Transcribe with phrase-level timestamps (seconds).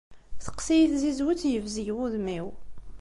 [0.43, 2.47] Teqqes-iyi tzizwit yebzeg wudem-iw.